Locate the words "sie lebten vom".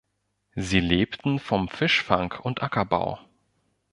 0.55-1.69